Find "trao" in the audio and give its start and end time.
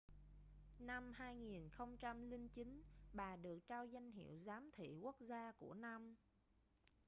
3.67-3.85